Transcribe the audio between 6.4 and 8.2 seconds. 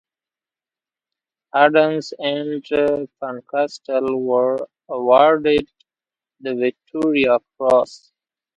Victoria Cross.